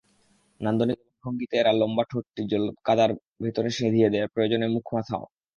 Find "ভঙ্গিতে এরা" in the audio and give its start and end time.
1.23-1.71